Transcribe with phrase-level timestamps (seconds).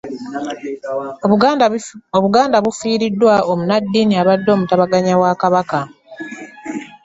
[2.17, 5.79] Obuganda bufiiriddwa munnaddiini abadde omutabaganya wa Kabaka.